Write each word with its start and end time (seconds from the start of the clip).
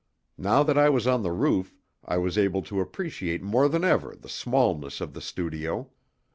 Now 0.39 0.63
that 0.63 0.79
I 0.79 0.89
was 0.89 1.05
on 1.05 1.21
the 1.21 1.31
roof 1.31 1.75
I 2.03 2.17
was 2.17 2.35
able 2.35 2.63
to 2.63 2.79
appreciate 2.81 3.43
more 3.43 3.69
than 3.69 3.83
ever 3.83 4.15
the 4.15 4.29
smallness 4.29 4.99
of 4.99 5.13
the 5.13 5.21
studio. 5.21 5.91